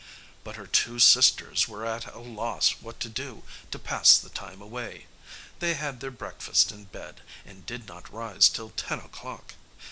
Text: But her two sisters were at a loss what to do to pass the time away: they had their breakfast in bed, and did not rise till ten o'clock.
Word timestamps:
But 0.43 0.55
her 0.55 0.65
two 0.65 0.97
sisters 0.97 1.67
were 1.67 1.85
at 1.85 2.07
a 2.11 2.17
loss 2.17 2.69
what 2.81 2.99
to 3.01 3.07
do 3.07 3.43
to 3.69 3.77
pass 3.77 4.17
the 4.17 4.31
time 4.31 4.59
away: 4.59 5.05
they 5.59 5.75
had 5.75 5.99
their 5.99 6.09
breakfast 6.09 6.71
in 6.71 6.85
bed, 6.85 7.21
and 7.45 7.67
did 7.67 7.87
not 7.87 8.11
rise 8.11 8.49
till 8.49 8.71
ten 8.71 8.97
o'clock. 8.97 9.53